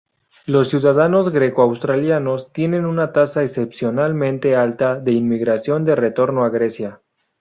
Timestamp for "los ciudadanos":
0.47-1.29